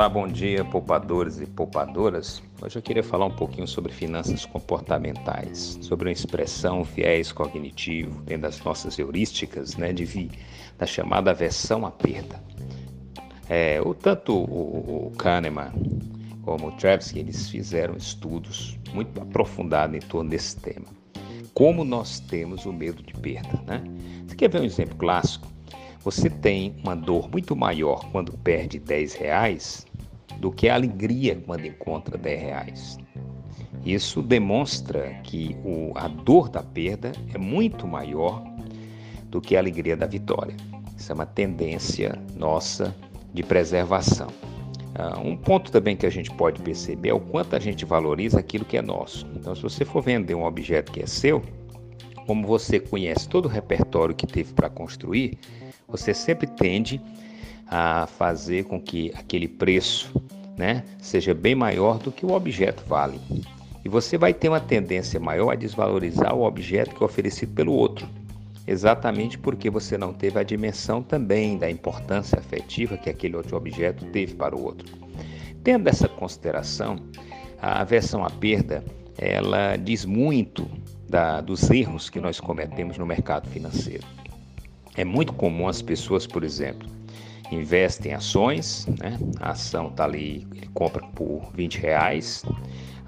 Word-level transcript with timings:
Olá, 0.00 0.08
bom 0.08 0.26
dia, 0.26 0.64
poupadores 0.64 1.42
e 1.42 1.46
poupadoras. 1.46 2.42
Hoje 2.62 2.78
eu 2.78 2.80
queria 2.80 3.02
falar 3.02 3.26
um 3.26 3.36
pouquinho 3.36 3.68
sobre 3.68 3.92
finanças 3.92 4.46
comportamentais, 4.46 5.78
sobre 5.82 6.08
uma 6.08 6.12
expressão 6.12 6.82
viés 6.82 7.32
cognitivo, 7.32 8.22
dentro 8.22 8.44
das 8.44 8.62
nossas 8.62 8.98
heurísticas, 8.98 9.76
né, 9.76 9.92
de, 9.92 10.30
da 10.78 10.86
chamada 10.86 11.32
aversão 11.32 11.84
à 11.84 11.90
perda. 11.90 12.42
É, 13.46 13.78
o, 13.84 13.92
tanto 13.92 14.34
o, 14.34 15.08
o 15.08 15.12
Kahneman 15.18 15.70
como 16.44 16.68
o 16.68 16.72
Tversky, 16.72 17.18
eles 17.18 17.50
fizeram 17.50 17.94
estudos 17.94 18.78
muito 18.94 19.20
aprofundados 19.20 19.94
em 19.94 20.00
torno 20.00 20.30
desse 20.30 20.56
tema. 20.56 20.86
Como 21.52 21.84
nós 21.84 22.20
temos 22.20 22.64
o 22.64 22.72
medo 22.72 23.02
de 23.02 23.12
perda, 23.12 23.62
né? 23.66 23.84
Você 24.26 24.34
quer 24.34 24.48
ver 24.48 24.62
um 24.62 24.64
exemplo 24.64 24.96
clássico? 24.96 25.46
Você 26.02 26.30
tem 26.30 26.74
uma 26.82 26.96
dor 26.96 27.30
muito 27.30 27.54
maior 27.54 28.10
quando 28.10 28.32
perde 28.38 28.78
10 28.78 29.12
reais 29.12 29.89
do 30.40 30.50
que 30.50 30.68
a 30.68 30.74
alegria 30.74 31.40
quando 31.46 31.66
encontra 31.66 32.16
10 32.16 32.40
reais. 32.40 32.98
Isso 33.84 34.22
demonstra 34.22 35.20
que 35.22 35.56
o, 35.64 35.92
a 35.94 36.08
dor 36.08 36.48
da 36.48 36.62
perda 36.62 37.12
é 37.32 37.38
muito 37.38 37.86
maior 37.86 38.42
do 39.26 39.40
que 39.40 39.54
a 39.54 39.58
alegria 39.58 39.96
da 39.96 40.06
vitória. 40.06 40.56
Isso 40.96 41.12
é 41.12 41.14
uma 41.14 41.26
tendência 41.26 42.18
nossa 42.36 42.94
de 43.32 43.42
preservação. 43.42 44.28
Uh, 44.28 45.20
um 45.26 45.36
ponto 45.36 45.70
também 45.70 45.96
que 45.96 46.04
a 46.04 46.10
gente 46.10 46.30
pode 46.32 46.60
perceber 46.60 47.10
é 47.10 47.14
o 47.14 47.20
quanto 47.20 47.54
a 47.54 47.58
gente 47.58 47.84
valoriza 47.84 48.40
aquilo 48.40 48.64
que 48.64 48.76
é 48.76 48.82
nosso. 48.82 49.26
Então, 49.36 49.54
se 49.54 49.62
você 49.62 49.84
for 49.84 50.02
vender 50.02 50.34
um 50.34 50.44
objeto 50.44 50.90
que 50.90 51.00
é 51.00 51.06
seu, 51.06 51.42
como 52.26 52.46
você 52.46 52.78
conhece 52.78 53.28
todo 53.28 53.46
o 53.46 53.48
repertório 53.48 54.14
que 54.14 54.26
teve 54.26 54.52
para 54.52 54.68
construir, 54.68 55.38
você 55.88 56.12
sempre 56.12 56.46
tende 56.46 57.00
a 57.66 58.06
fazer 58.06 58.64
com 58.64 58.80
que 58.80 59.12
aquele 59.14 59.46
preço 59.46 60.12
né, 60.60 60.84
seja 60.98 61.32
bem 61.32 61.54
maior 61.54 61.98
do 61.98 62.12
que 62.12 62.26
o 62.26 62.32
objeto 62.32 62.84
vale. 62.86 63.18
E 63.82 63.88
você 63.88 64.18
vai 64.18 64.34
ter 64.34 64.50
uma 64.50 64.60
tendência 64.60 65.18
maior 65.18 65.50
a 65.50 65.54
desvalorizar 65.54 66.34
o 66.34 66.44
objeto 66.44 66.94
que 66.94 67.02
é 67.02 67.06
oferecido 67.06 67.54
pelo 67.54 67.72
outro, 67.72 68.06
exatamente 68.66 69.38
porque 69.38 69.70
você 69.70 69.96
não 69.96 70.12
teve 70.12 70.38
a 70.38 70.42
dimensão 70.42 71.02
também 71.02 71.56
da 71.56 71.70
importância 71.70 72.38
afetiva 72.38 72.98
que 72.98 73.08
aquele 73.08 73.36
outro 73.36 73.56
objeto 73.56 74.04
teve 74.12 74.34
para 74.34 74.54
o 74.54 74.62
outro. 74.62 74.86
Tendo 75.64 75.88
essa 75.88 76.06
consideração, 76.06 76.96
a 77.60 77.80
aversão 77.80 78.22
à 78.22 78.28
perda 78.28 78.84
ela 79.16 79.76
diz 79.76 80.04
muito 80.04 80.68
da, 81.08 81.40
dos 81.40 81.70
erros 81.70 82.10
que 82.10 82.20
nós 82.20 82.38
cometemos 82.38 82.98
no 82.98 83.06
mercado 83.06 83.48
financeiro. 83.48 84.06
É 84.94 85.04
muito 85.04 85.32
comum 85.32 85.68
as 85.68 85.80
pessoas, 85.80 86.26
por 86.26 86.44
exemplo, 86.44 86.86
investem 87.50 88.12
em 88.12 88.14
ações, 88.14 88.86
né? 88.98 89.18
a 89.40 89.50
ação 89.50 89.88
está 89.88 90.04
ali, 90.04 90.46
ele 90.54 90.68
compra 90.72 91.04
por 91.08 91.50
20 91.54 91.78
reais, 91.78 92.44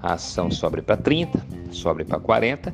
a 0.01 0.13
ação 0.13 0.51
sobe 0.51 0.81
para 0.81 0.97
30, 0.97 1.45
sobe 1.71 2.03
para 2.03 2.19
40, 2.19 2.73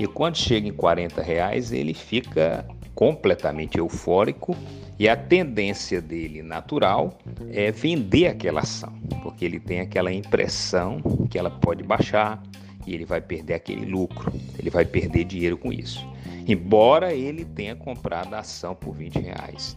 e 0.00 0.06
quando 0.06 0.36
chega 0.36 0.68
em 0.68 0.72
40 0.72 1.22
reais 1.22 1.72
ele 1.72 1.94
fica 1.94 2.66
completamente 2.94 3.78
eufórico 3.78 4.56
e 4.98 5.08
a 5.08 5.16
tendência 5.16 6.00
dele 6.00 6.42
natural 6.42 7.16
é 7.50 7.70
vender 7.70 8.26
aquela 8.26 8.60
ação, 8.60 8.92
porque 9.22 9.44
ele 9.44 9.60
tem 9.60 9.80
aquela 9.80 10.12
impressão 10.12 11.00
que 11.30 11.38
ela 11.38 11.50
pode 11.50 11.82
baixar 11.82 12.42
e 12.86 12.94
ele 12.94 13.04
vai 13.04 13.20
perder 13.20 13.54
aquele 13.54 13.84
lucro, 13.84 14.32
ele 14.58 14.70
vai 14.70 14.84
perder 14.84 15.24
dinheiro 15.24 15.56
com 15.56 15.72
isso 15.72 16.06
embora 16.48 17.12
ele 17.12 17.44
tenha 17.44 17.76
comprado 17.76 18.32
a 18.32 18.38
ação 18.38 18.74
por 18.74 18.94
20 18.94 19.20
reais. 19.20 19.76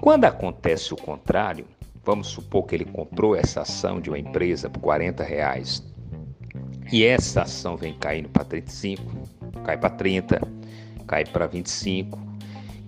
Quando 0.00 0.24
acontece 0.24 0.94
o 0.94 0.96
contrário, 0.96 1.66
vamos 2.04 2.28
supor 2.28 2.64
que 2.64 2.74
ele 2.74 2.84
comprou 2.84 3.36
essa 3.36 3.62
ação 3.62 4.00
de 4.00 4.08
uma 4.10 4.18
empresa 4.18 4.70
por 4.70 4.80
40 4.80 5.22
reais 5.22 5.82
e 6.90 7.04
essa 7.04 7.42
ação 7.42 7.76
vem 7.76 7.94
caindo 7.94 8.28
para 8.28 8.44
35, 8.44 9.02
cai 9.64 9.76
para 9.76 9.90
30, 9.90 10.40
cai 11.06 11.24
para 11.24 11.46
25, 11.46 12.18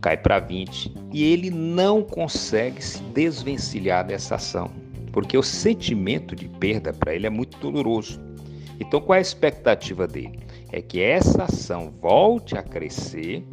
cai 0.01 0.17
para 0.17 0.39
20 0.39 0.95
e 1.13 1.25
ele 1.25 1.51
não 1.51 2.03
consegue 2.03 2.83
se 2.83 3.03
desvencilhar 3.03 4.07
dessa 4.07 4.37
ação, 4.37 4.71
porque 5.13 5.37
o 5.37 5.43
sentimento 5.43 6.35
de 6.35 6.49
perda 6.49 6.93
para 6.93 7.15
ele 7.15 7.27
é 7.27 7.31
muito 7.31 7.59
doloroso. 7.59 8.21
Então, 8.79 9.01
qual 9.01 9.17
é 9.17 9.19
a 9.19 9.23
expectativa 9.23 10.07
dele? 10.07 10.41
é 10.73 10.81
que 10.81 11.01
essa 11.01 11.45
ação 11.45 11.93
volte 12.01 12.57
a 12.57 12.63
crescer, 12.63 13.45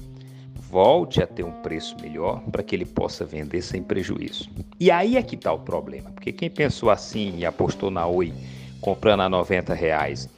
volte 0.70 1.22
a 1.22 1.28
ter 1.28 1.44
um 1.44 1.52
preço 1.62 1.96
melhor 2.02 2.42
para 2.52 2.62
que 2.62 2.76
ele 2.76 2.86
possa 2.86 3.26
vender 3.26 3.62
sem 3.62 3.82
prejuízo. 3.82 4.50
E 4.80 4.92
aí 4.92 5.16
é 5.16 5.24
que 5.24 5.36
está 5.36 5.52
o 5.54 5.60
problema, 5.60 6.12
porque 6.12 6.32
quem 6.32 6.50
pensou 6.50 6.90
assim 6.90 7.38
e 7.38 7.46
apostou 7.46 7.90
na 7.90 8.06
Oi 8.06 8.34
comprando 8.82 9.22
a 9.22 9.30
90 9.30 9.74
reais 9.74 10.30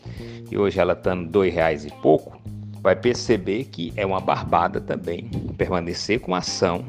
e 0.49 0.57
hoje 0.57 0.79
ela 0.79 0.93
está 0.93 1.13
dois 1.15 1.53
reais 1.53 1.85
e 1.85 1.91
pouco, 2.01 2.39
vai 2.81 2.95
perceber 2.95 3.65
que 3.65 3.91
é 3.95 4.05
uma 4.05 4.19
barbada 4.19 4.79
também 4.79 5.29
permanecer 5.57 6.19
com 6.19 6.33
ação 6.33 6.85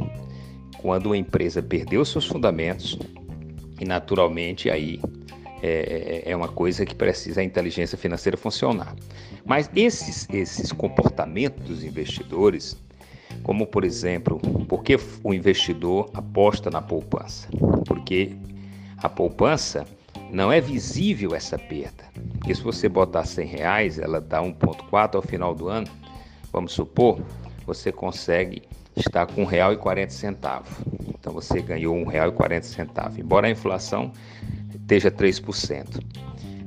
quando 0.78 1.06
uma 1.06 1.16
empresa 1.16 1.62
perdeu 1.62 2.04
seus 2.04 2.26
fundamentos 2.26 2.98
e 3.80 3.84
naturalmente 3.84 4.70
aí 4.70 5.00
é, 5.62 6.22
é, 6.26 6.30
é 6.30 6.36
uma 6.36 6.48
coisa 6.48 6.86
que 6.86 6.94
precisa 6.94 7.40
a 7.40 7.44
inteligência 7.44 7.98
financeira 7.98 8.36
funcionar. 8.36 8.94
Mas 9.44 9.70
esses, 9.74 10.28
esses 10.30 10.72
comportamentos 10.72 11.66
dos 11.66 11.84
investidores, 11.84 12.76
como 13.42 13.66
por 13.66 13.84
exemplo, 13.84 14.38
por 14.68 14.82
que 14.82 14.98
o 15.24 15.34
investidor 15.34 16.10
aposta 16.14 16.70
na 16.70 16.82
poupança? 16.82 17.48
Porque 17.86 18.34
a 18.98 19.08
poupança 19.08 19.86
não 20.30 20.52
é 20.52 20.60
visível 20.60 21.34
essa 21.34 21.58
perda. 21.58 22.04
Porque 22.38 22.54
se 22.54 22.62
você 22.62 22.88
botar 22.88 23.24
100 23.24 23.46
reais, 23.46 23.98
ela 23.98 24.20
dá 24.20 24.40
1,4 24.42 25.16
ao 25.16 25.22
final 25.22 25.54
do 25.54 25.68
ano, 25.68 25.88
vamos 26.52 26.72
supor, 26.72 27.20
você 27.66 27.90
consegue 27.90 28.62
estar 28.96 29.26
com 29.26 29.44
R$ 29.44 29.58
1,40. 29.58 30.62
Então 31.08 31.32
você 31.32 31.60
ganhou 31.60 31.96
R$ 32.04 32.18
1,40. 32.18 33.18
Embora 33.18 33.46
a 33.46 33.50
inflação 33.50 34.12
esteja 34.74 35.10
3%. 35.10 36.00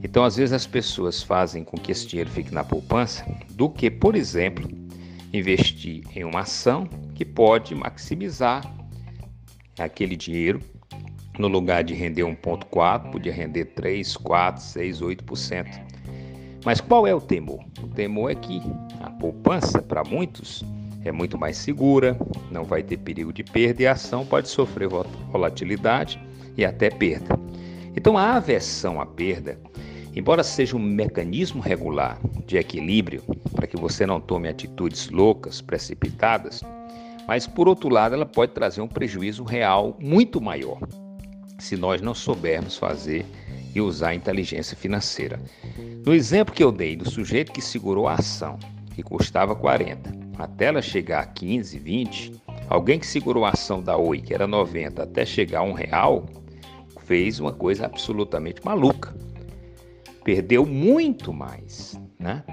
Então, 0.03 0.25
às 0.25 0.35
vezes, 0.35 0.51
as 0.51 0.67
pessoas 0.67 1.23
fazem 1.23 1.63
com 1.63 1.77
que 1.77 1.91
esse 1.91 2.05
dinheiro 2.05 2.29
fique 2.29 2.53
na 2.53 2.63
poupança 2.63 3.25
do 3.51 3.69
que, 3.69 3.89
por 3.89 4.15
exemplo, 4.15 4.69
investir 5.33 6.03
em 6.15 6.23
uma 6.23 6.41
ação 6.41 6.87
que 7.15 7.25
pode 7.25 7.73
maximizar 7.73 8.63
aquele 9.79 10.15
dinheiro. 10.15 10.61
No 11.39 11.47
lugar 11.47 11.83
de 11.83 11.95
render 11.95 12.21
1,4%, 12.21 13.11
podia 13.11 13.33
render 13.33 13.65
3, 13.65 14.15
4, 14.17 14.61
6, 14.61 15.01
8%. 15.01 15.81
Mas 16.63 16.79
qual 16.79 17.07
é 17.07 17.13
o 17.13 17.19
temor? 17.19 17.59
O 17.81 17.87
temor 17.87 18.31
é 18.31 18.35
que 18.35 18.61
a 19.01 19.09
poupança, 19.09 19.81
para 19.81 20.03
muitos, 20.03 20.63
é 21.03 21.11
muito 21.11 21.37
mais 21.37 21.57
segura, 21.57 22.15
não 22.51 22.63
vai 22.63 22.83
ter 22.83 22.97
perigo 22.97 23.33
de 23.33 23.43
perda 23.43 23.81
e 23.81 23.87
a 23.87 23.93
ação 23.93 24.23
pode 24.23 24.47
sofrer 24.47 24.87
volatilidade 24.87 26.21
e 26.55 26.63
até 26.63 26.91
perda. 26.91 27.37
Então, 27.95 28.15
a 28.17 28.35
aversão 28.35 29.01
à 29.01 29.05
perda 29.05 29.59
Embora 30.15 30.43
seja 30.43 30.75
um 30.75 30.79
mecanismo 30.79 31.59
regular 31.59 32.19
de 32.45 32.57
equilíbrio 32.57 33.23
para 33.63 33.67
que 33.69 33.77
você 33.77 34.05
não 34.05 34.19
tome 34.19 34.49
atitudes 34.49 35.09
loucas, 35.09 35.61
precipitadas, 35.61 36.61
mas 37.25 37.47
por 37.47 37.69
outro 37.69 37.87
lado 37.87 38.13
ela 38.13 38.25
pode 38.25 38.51
trazer 38.51 38.81
um 38.81 38.89
prejuízo 38.89 39.45
real 39.45 39.97
muito 40.01 40.41
maior 40.41 40.79
se 41.59 41.77
nós 41.77 42.01
não 42.01 42.13
soubermos 42.13 42.77
fazer 42.77 43.25
e 43.73 43.79
usar 43.79 44.09
a 44.09 44.15
inteligência 44.15 44.75
financeira. 44.75 45.39
No 46.05 46.13
exemplo 46.13 46.53
que 46.53 46.61
eu 46.61 46.73
dei 46.73 46.97
do 46.97 47.09
sujeito 47.09 47.53
que 47.53 47.61
segurou 47.61 48.05
a 48.05 48.15
ação, 48.15 48.59
que 48.93 49.01
custava 49.01 49.55
40, 49.55 50.11
até 50.37 50.65
ela 50.65 50.81
chegar 50.81 51.21
a 51.21 51.25
15, 51.25 51.79
20, 51.79 52.33
alguém 52.67 52.99
que 52.99 53.07
segurou 53.07 53.45
a 53.45 53.51
ação 53.51 53.81
da 53.81 53.95
Oi, 53.95 54.19
que 54.19 54.33
era 54.33 54.45
90, 54.45 55.03
até 55.03 55.25
chegar 55.25 55.59
a 55.59 55.63
um 55.63 55.71
real, 55.71 56.25
fez 57.05 57.39
uma 57.39 57.53
coisa 57.53 57.85
absolutamente 57.85 58.59
maluca 58.65 59.15
perdeu 60.23 60.65
muito 60.65 61.33
mais, 61.33 61.99
né? 62.19 62.43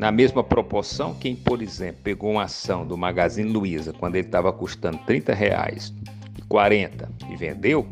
Na 0.00 0.10
mesma 0.10 0.42
proporção, 0.42 1.14
quem, 1.14 1.36
por 1.36 1.60
exemplo, 1.60 2.00
pegou 2.02 2.30
uma 2.30 2.44
ação 2.44 2.86
do 2.86 2.96
Magazine 2.96 3.50
Luiza 3.50 3.92
quando 3.92 4.16
ele 4.16 4.26
estava 4.26 4.50
custando 4.50 4.96
30 5.04 5.34
reais 5.34 5.92
e 6.38 6.40
40 6.40 7.06
e 7.30 7.36
vendeu, 7.36 7.86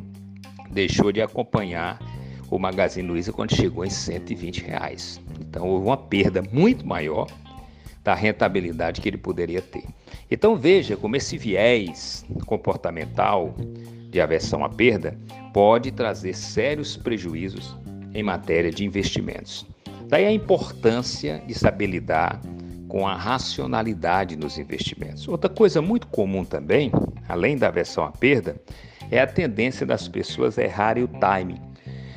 deixou 0.70 1.12
de 1.12 1.20
acompanhar 1.20 1.99
o 2.50 2.58
Magazine 2.58 3.06
Luiza 3.06 3.31
quando 3.31 3.55
chegou 3.55 3.84
em 3.84 3.90
120 3.90 4.62
reais. 4.62 5.20
Então 5.38 5.69
houve 5.69 5.87
uma 5.87 5.99
perda 5.99 6.43
muito 6.50 6.87
maior 6.87 7.26
da 8.02 8.14
rentabilidade 8.14 9.02
que 9.02 9.08
ele 9.10 9.19
poderia 9.19 9.60
ter. 9.60 9.84
Então 10.31 10.56
veja 10.56 10.96
como 10.96 11.14
esse 11.14 11.37
viés 11.37 12.25
comportamental 12.46 13.55
de 14.08 14.19
aversão 14.19 14.64
à 14.64 14.70
perda 14.70 15.14
pode 15.52 15.93
trazer 15.93 16.34
sérios 16.34 16.96
prejuízos 16.96 17.76
em 18.14 18.22
matéria 18.22 18.70
de 18.70 18.82
investimentos. 18.82 19.66
Daí 20.08 20.25
a 20.25 20.32
importância 20.32 21.43
de 21.46 21.55
saber 21.55 21.87
lidar 21.87 22.40
com 22.88 23.06
a 23.06 23.14
racionalidade 23.14 24.37
nos 24.37 24.58
investimentos. 24.58 25.28
Outra 25.28 25.50
coisa 25.50 25.82
muito 25.82 26.06
comum 26.06 26.44
também, 26.44 26.90
além 27.28 27.58
da 27.58 27.69
aversão 27.69 28.05
à 28.05 28.10
perda, 28.10 28.56
é 29.10 29.20
a 29.20 29.26
tendência 29.26 29.84
das 29.84 30.08
pessoas 30.08 30.56
errarem 30.56 31.05
o 31.05 31.08
timing 31.08 31.60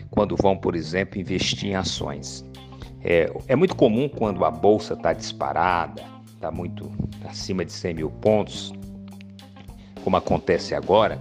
quando 0.09 0.35
vão, 0.35 0.57
por 0.57 0.75
exemplo, 0.75 1.19
investir 1.19 1.69
em 1.69 1.75
ações. 1.75 2.45
É, 3.03 3.31
é 3.47 3.55
muito 3.55 3.75
comum 3.75 4.07
quando 4.07 4.45
a 4.45 4.51
bolsa 4.51 4.93
está 4.93 5.11
disparada, 5.11 6.03
está 6.33 6.49
muito 6.49 6.89
acima 7.25 7.65
de 7.65 7.71
100 7.73 7.93
mil 7.93 8.09
pontos, 8.09 8.73
como 10.03 10.15
acontece 10.15 10.73
agora, 10.73 11.19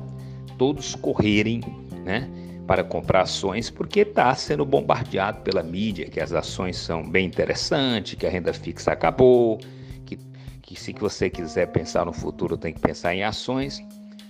todos 0.56 0.94
correrem 0.94 1.60
né, 2.04 2.28
para 2.66 2.84
comprar 2.84 3.22
ações 3.22 3.70
porque 3.70 4.00
está 4.00 4.34
sendo 4.34 4.64
bombardeado 4.64 5.40
pela 5.40 5.62
mídia 5.62 6.06
que 6.06 6.20
as 6.20 6.32
ações 6.32 6.76
são 6.76 7.02
bem 7.08 7.26
interessantes, 7.26 8.14
que 8.14 8.26
a 8.26 8.30
renda 8.30 8.52
fixa 8.52 8.92
acabou, 8.92 9.58
que, 10.06 10.18
que 10.62 10.78
se 10.78 10.92
você 10.92 11.28
quiser 11.28 11.66
pensar 11.66 12.04
no 12.06 12.12
futuro 12.12 12.56
tem 12.56 12.72
que 12.72 12.80
pensar 12.80 13.14
em 13.14 13.22
ações. 13.22 13.82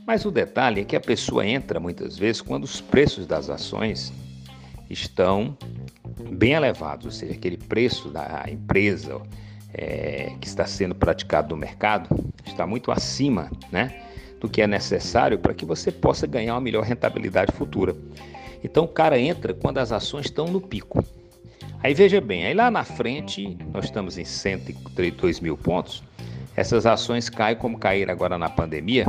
Mas 0.06 0.24
o 0.24 0.30
detalhe 0.30 0.80
é 0.80 0.84
que 0.84 0.96
a 0.96 1.00
pessoa 1.00 1.46
entra 1.46 1.78
muitas 1.78 2.18
vezes 2.18 2.40
quando 2.40 2.64
os 2.64 2.80
preços 2.80 3.26
das 3.26 3.50
ações 3.50 4.12
estão 4.88 5.56
bem 6.32 6.52
elevados, 6.52 7.06
ou 7.06 7.12
seja, 7.12 7.34
aquele 7.34 7.56
preço 7.56 8.08
da 8.08 8.44
empresa 8.48 9.20
é, 9.72 10.32
que 10.40 10.46
está 10.48 10.66
sendo 10.66 10.94
praticado 10.94 11.54
no 11.54 11.60
mercado 11.60 12.08
está 12.44 12.66
muito 12.66 12.90
acima, 12.90 13.50
né? 13.70 14.09
Do 14.40 14.48
que 14.48 14.62
é 14.62 14.66
necessário 14.66 15.38
para 15.38 15.54
que 15.54 15.64
você 15.64 15.92
possa 15.92 16.26
ganhar 16.26 16.54
uma 16.54 16.60
melhor 16.60 16.82
rentabilidade 16.82 17.52
futura. 17.52 17.94
Então 18.64 18.84
o 18.84 18.88
cara 18.88 19.18
entra 19.18 19.54
quando 19.54 19.78
as 19.78 19.92
ações 19.92 20.26
estão 20.26 20.46
no 20.46 20.60
pico. 20.60 21.04
Aí 21.82 21.94
veja 21.94 22.20
bem, 22.20 22.44
aí 22.44 22.54
lá 22.54 22.70
na 22.70 22.84
frente, 22.84 23.56
nós 23.72 23.86
estamos 23.86 24.18
em 24.18 24.24
132 24.24 25.40
mil 25.40 25.56
pontos, 25.56 26.02
essas 26.54 26.84
ações 26.84 27.30
caem 27.30 27.56
como 27.56 27.78
caíram 27.78 28.12
agora 28.12 28.36
na 28.36 28.50
pandemia, 28.50 29.06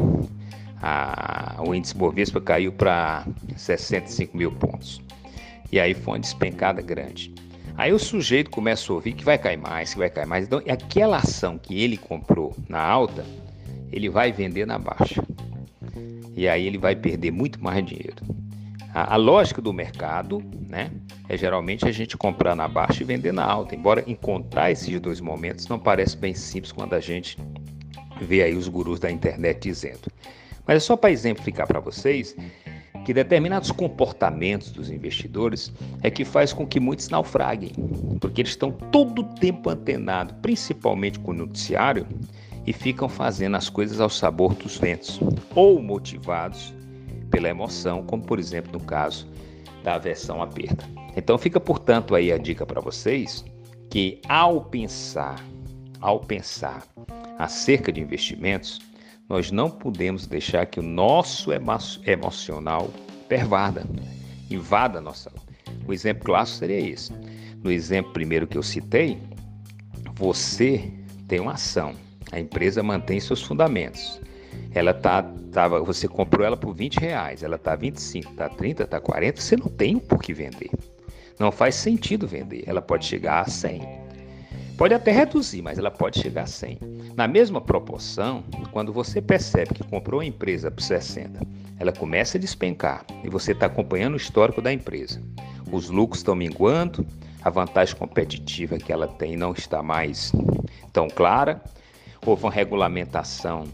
a, 0.81 1.57
o 1.66 1.75
índice 1.75 1.95
Bovespa 1.95 2.39
caiu 2.39 2.72
para 2.72 3.25
65 3.57 4.38
mil 4.38 4.51
pontos. 4.51 5.01
E 5.72 5.80
aí 5.80 5.94
foi 5.94 6.13
uma 6.13 6.19
despencada 6.19 6.81
grande. 6.81 7.33
Aí 7.78 7.94
o 7.94 8.00
sujeito 8.00 8.50
começa 8.50 8.92
a 8.92 8.95
ouvir 8.95 9.13
que 9.13 9.24
vai 9.24 9.38
cair 9.38 9.57
mais, 9.57 9.94
que 9.94 10.00
vai 10.00 10.10
cair 10.10 10.25
mais. 10.25 10.45
Então, 10.45 10.62
aquela 10.68 11.18
ação 11.18 11.57
que 11.57 11.81
ele 11.81 11.98
comprou 11.98 12.56
na 12.68 12.81
alta, 12.81 13.25
ele 13.92 14.10
vai 14.10 14.32
vender 14.32 14.66
na 14.66 14.80
baixa. 14.80 15.24
E 16.36 16.48
aí 16.48 16.66
ele 16.66 16.78
vai 16.78 16.96
perder 16.96 17.32
muito 17.32 17.62
mais 17.62 17.86
dinheiro. 17.86 18.24
A, 18.94 19.14
a, 19.14 19.18
lógica 19.18 19.62
do 19.62 19.72
mercado 19.72 20.44
né, 20.68 20.92
é 21.30 21.38
geralmente 21.38 21.88
a 21.88 21.92
gente 21.92 22.18
comprar 22.18 22.56
na 22.56 22.68
baixa 22.68 23.04
e 23.04 23.06
vender 23.06 23.32
na 23.32 23.44
alta. 23.44 23.76
Embora 23.76 24.04
encontrar 24.08 24.72
esses 24.72 25.00
dois 25.00 25.22
momentos 25.22 25.68
não 25.68 25.80
parece 25.80 26.18
bem 26.18 26.34
simples 26.34 26.72
quando 26.72 26.94
a 26.94 27.00
gente 27.00 27.38
vê 28.22 28.44
aí 28.44 28.56
os 28.56 28.68
gurus 28.68 29.00
da 29.00 29.12
internet 29.12 29.62
dizendo. 29.62 30.12
Mas 30.66 30.78
é 30.78 30.80
só 30.80 30.96
para 30.96 31.12
exemplificar 31.12 31.68
para 31.68 31.80
vocês 31.80 32.36
que 33.06 33.14
determinados 33.14 33.72
comportamentos 33.72 34.72
dos 34.72 34.92
investidores 34.92 35.72
é 36.04 36.12
que 36.12 36.24
faz 36.24 36.54
com 36.54 36.68
que 36.68 36.80
muitos 36.80 37.10
naufraguem, 37.10 37.72
porque 38.20 38.42
eles 38.42 38.52
estão 38.52 38.72
todo 38.72 39.20
o 39.20 39.24
tempo 39.24 39.70
antenados, 39.70 40.36
principalmente 40.42 41.20
com 41.20 41.32
o 41.32 41.34
noticiário, 41.34 42.06
e 42.66 42.74
ficam 42.74 43.10
fazendo 43.10 43.56
as 43.56 43.69
coisas 43.69 44.00
ao 44.00 44.10
sabor 44.10 44.54
dos 44.54 44.78
ventos, 44.78 45.19
ou 45.56 45.81
motivados 45.81 46.74
pela 47.30 47.50
emoção, 47.50 48.04
como 48.04 48.24
por 48.24 48.40
exemplo 48.40 48.72
no 48.74 48.80
caso 48.80 49.28
da 49.84 49.96
aversão 49.96 50.42
à 50.42 50.48
perda. 50.48 50.84
Então 51.16 51.38
fica, 51.38 51.60
portanto, 51.60 52.13
aí 52.13 52.31
a 52.31 52.38
dica 52.38 52.66
para 52.66 52.81
vocês 52.81 53.44
que 53.90 54.22
ao 54.28 54.66
pensar, 54.66 55.44
ao 56.00 56.19
pensar 56.19 56.84
acerca 57.38 57.92
de 57.92 58.00
investimentos, 58.00 58.80
nós 59.28 59.52
não 59.52 59.69
podemos 59.69 60.28
deixar 60.28 60.66
que 60.66 60.80
o 60.80 60.84
nosso 60.84 61.52
emo 61.52 61.72
emocional 62.06 62.90
pervada, 63.28 63.86
invada 64.50 65.00
a 65.00 65.02
nossa. 65.02 65.31
O 65.88 65.94
exemplo 65.94 66.25
clássico 66.25 66.60
seria 66.60 66.80
esse. 66.80 67.14
No 67.64 67.72
exemplo 67.72 68.12
primeiro 68.12 68.46
que 68.46 68.57
eu 68.57 68.64
citei, 68.64 69.18
você 70.16 70.92
tem 71.28 71.40
uma 71.40 71.54
ação, 71.54 71.94
a 72.31 72.39
empresa 72.39 72.81
mantém 72.81 73.19
seus 73.19 73.42
fundamentos. 73.42 74.19
Ela 74.74 74.94
tá, 74.94 75.24
tava, 75.51 75.81
você 75.81 76.07
comprou 76.07 76.45
ela 76.45 76.57
por 76.57 76.74
20 76.74 76.98
reais, 77.00 77.44
ela 77.44 77.57
tá 77.57 77.75
25, 77.75 78.33
tá 78.33 78.50
30, 78.50 78.88
tá 78.88 79.00
40, 79.00 79.42
você 79.42 79.57
não 79.57 79.68
tem 79.68 79.98
por 79.98 80.22
que 80.22 80.33
vender. 80.33 80.69
Não 81.39 81.51
faz 81.51 81.75
sentido 81.75 82.28
vender. 82.28 82.63
Ela 82.68 82.81
pode 82.81 83.06
chegar 83.06 83.42
a 83.42 83.45
100. 83.45 83.81
Pode 84.78 84.94
até 84.94 85.12
reduzir, 85.12 85.62
mas 85.62 85.78
ela 85.78 85.92
pode 85.92 86.19
chegar 86.19 86.44
a 86.44 86.48
100. 86.48 86.80
Na 87.16 87.28
mesma 87.28 87.60
proporção, 87.60 88.44
quando 88.72 88.94
você 88.94 89.22
percebe 89.22 89.74
que 89.74 89.83
comprou 89.83 90.22
a 90.22 90.25
empresa 90.25 90.72
por 90.72 90.81
60, 90.81 91.39
ela 91.80 91.92
começa 91.92 92.38
a 92.38 92.42
despencar 92.42 93.06
e 93.24 93.30
você 93.30 93.51
está 93.51 93.66
acompanhando 93.66 94.13
o 94.13 94.18
histórico 94.18 94.62
da 94.62 94.72
empresa. 94.72 95.22
Os 95.72 95.89
lucros 95.89 96.19
estão 96.19 96.36
minguando, 96.36 97.06
a 97.42 97.50
vantagem 97.50 97.95
competitiva 97.95 98.78
que 98.78 98.92
ela 98.92 99.07
tem 99.07 99.36
não 99.36 99.51
está 99.51 99.81
mais 99.81 100.31
tão 100.94 101.07
clara, 101.07 101.62
houve 102.25 102.44
uma 102.44 102.51
regulamentação 102.51 103.65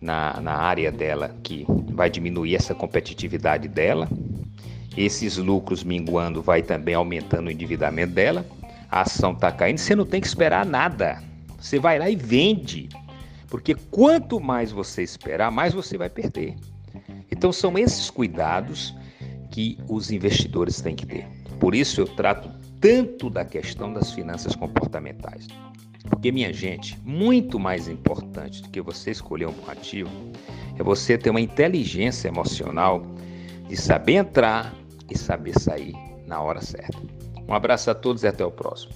na, 0.00 0.40
na 0.40 0.52
área 0.52 0.92
dela 0.92 1.34
que 1.42 1.64
vai 1.90 2.10
diminuir 2.10 2.54
essa 2.54 2.74
competitividade 2.74 3.68
dela. 3.68 4.08
Esses 4.96 5.36
lucros 5.38 5.82
minguando 5.82 6.42
vai 6.42 6.62
também 6.62 6.94
aumentando 6.94 7.48
o 7.48 7.50
endividamento 7.50 8.12
dela. 8.12 8.46
A 8.90 9.00
ação 9.00 9.32
está 9.32 9.50
caindo, 9.50 9.78
você 9.78 9.96
não 9.96 10.06
tem 10.06 10.20
que 10.20 10.26
esperar 10.26 10.64
nada. 10.64 11.22
Você 11.58 11.78
vai 11.78 11.98
lá 11.98 12.08
e 12.10 12.16
vende. 12.16 12.88
Porque 13.48 13.74
quanto 13.90 14.38
mais 14.38 14.70
você 14.70 15.02
esperar, 15.02 15.50
mais 15.50 15.72
você 15.72 15.96
vai 15.96 16.10
perder. 16.10 16.54
Então 17.30 17.52
são 17.52 17.76
esses 17.78 18.10
cuidados 18.10 18.94
que 19.50 19.78
os 19.88 20.10
investidores 20.10 20.80
têm 20.80 20.94
que 20.94 21.06
ter. 21.06 21.26
Por 21.58 21.74
isso 21.74 22.00
eu 22.00 22.06
trato 22.06 22.50
tanto 22.80 23.30
da 23.30 23.44
questão 23.44 23.92
das 23.92 24.12
finanças 24.12 24.54
comportamentais. 24.54 25.46
Porque, 26.08 26.30
minha 26.30 26.52
gente, 26.52 26.98
muito 27.02 27.58
mais 27.58 27.88
importante 27.88 28.62
do 28.62 28.68
que 28.68 28.80
você 28.80 29.10
escolher 29.10 29.46
um 29.46 29.52
bom 29.52 29.70
ativo 29.70 30.10
é 30.78 30.82
você 30.82 31.16
ter 31.16 31.30
uma 31.30 31.40
inteligência 31.40 32.28
emocional 32.28 33.02
de 33.68 33.76
saber 33.76 34.14
entrar 34.14 34.74
e 35.10 35.16
saber 35.16 35.58
sair 35.58 35.94
na 36.26 36.40
hora 36.40 36.60
certa. 36.60 36.98
Um 37.48 37.54
abraço 37.54 37.90
a 37.90 37.94
todos 37.94 38.22
e 38.22 38.26
até 38.26 38.44
o 38.44 38.50
próximo. 38.50 38.94